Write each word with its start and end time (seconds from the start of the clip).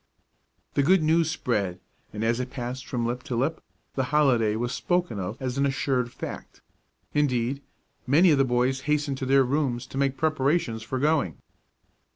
The 0.73 0.81
good 0.81 1.03
news 1.03 1.29
spread, 1.29 1.79
and 2.11 2.23
as 2.23 2.39
it 2.39 2.49
passed 2.49 2.87
from 2.87 3.05
lip 3.05 3.21
to 3.25 3.35
lip, 3.35 3.61
the 3.93 4.05
holiday 4.05 4.55
was 4.55 4.71
spoken 4.71 5.19
of 5.19 5.39
as 5.39 5.59
an 5.59 5.65
assured 5.67 6.11
fact. 6.11 6.59
Indeed, 7.13 7.61
many 8.07 8.31
of 8.31 8.39
the 8.39 8.43
boys 8.43 8.81
hastened 8.89 9.19
to 9.19 9.27
their 9.27 9.43
rooms 9.43 9.85
to 9.85 9.99
make 9.99 10.17
preparations 10.17 10.81
for 10.81 10.97
going. 10.97 11.37